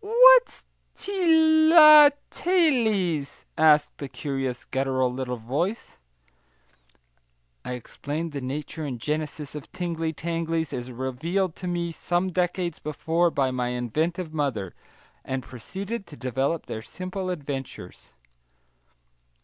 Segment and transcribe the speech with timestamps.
[0.00, 0.64] "What's
[0.96, 6.00] ti ly ta lies?" asked a curious, guttural little voice.
[7.64, 12.80] I explained the nature and genesis of tingly tanglies, as revealed to me some decades
[12.80, 14.74] before by my inventive mother,
[15.24, 18.14] and proceeded to develop their simple adventures.